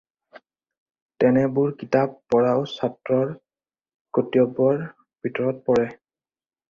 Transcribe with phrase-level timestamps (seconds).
[1.23, 3.35] তেনেবোৰ কিতাপ পঢ়াও ছাত্ৰৰ
[4.19, 4.83] কৰ্তব্যৰ
[5.29, 5.89] ভিতৰত পৰে।